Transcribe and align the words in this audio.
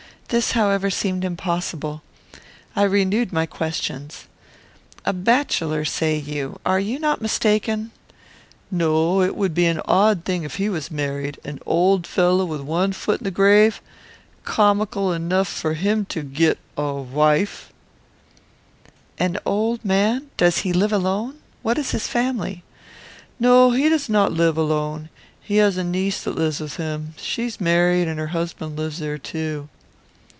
This, 0.33 0.51
however, 0.53 0.89
seemed 0.89 1.25
impossible. 1.25 2.01
I 2.73 2.83
renewed 2.83 3.33
my 3.33 3.45
questions. 3.45 4.27
"A 5.03 5.11
bachelor, 5.11 5.83
say 5.83 6.15
you? 6.17 6.57
Are 6.65 6.79
you 6.79 6.99
not 6.99 7.21
mistaken?" 7.21 7.91
"No. 8.71 9.21
It 9.23 9.35
would 9.35 9.53
be 9.53 9.65
an 9.65 9.81
odd 9.83 10.23
thing 10.23 10.43
if 10.43 10.55
he 10.55 10.69
was 10.69 10.89
married. 10.89 11.37
An 11.43 11.59
old 11.65 12.07
fellow, 12.07 12.45
with 12.45 12.61
one 12.61 12.93
foot 12.93 13.19
in 13.19 13.25
the 13.25 13.29
grave 13.29 13.81
Comical 14.45 15.11
enough 15.11 15.49
for 15.49 15.73
him 15.73 16.05
to 16.05 16.23
git 16.23 16.59
a 16.77 17.03
vife!" 17.03 17.73
"An 19.19 19.37
old 19.45 19.83
man? 19.83 20.27
Does 20.37 20.59
he 20.59 20.71
live 20.71 20.93
alone? 20.93 21.39
What 21.61 21.77
is 21.77 21.91
his 21.91 22.07
family?" 22.07 22.63
"No, 23.37 23.71
he 23.71 23.89
does 23.89 24.07
not 24.07 24.31
live 24.31 24.55
alone. 24.57 25.09
He 25.41 25.57
has 25.57 25.75
a 25.75 25.83
niece 25.83 26.23
that 26.23 26.35
lives 26.37 26.61
with 26.61 26.77
him. 26.77 27.15
She 27.17 27.47
is 27.47 27.59
married, 27.59 28.07
and 28.07 28.17
her 28.17 28.27
husband 28.27 28.77
lives 28.77 28.99
there 28.99 29.17
too." 29.17 29.67